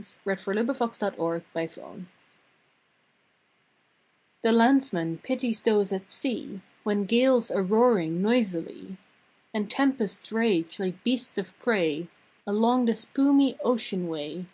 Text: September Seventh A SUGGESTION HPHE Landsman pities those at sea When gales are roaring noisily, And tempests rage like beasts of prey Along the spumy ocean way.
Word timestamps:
September 0.00 0.36
Seventh 0.36 0.70
A 0.70 0.74
SUGGESTION 0.74 2.08
HPHE 4.42 4.52
Landsman 4.52 5.18
pities 5.18 5.62
those 5.62 5.92
at 5.92 6.10
sea 6.10 6.60
When 6.82 7.04
gales 7.04 7.48
are 7.52 7.62
roaring 7.62 8.20
noisily, 8.20 8.96
And 9.54 9.70
tempests 9.70 10.32
rage 10.32 10.80
like 10.80 11.04
beasts 11.04 11.38
of 11.38 11.56
prey 11.60 12.08
Along 12.44 12.86
the 12.86 12.92
spumy 12.94 13.56
ocean 13.64 14.08
way. 14.08 14.46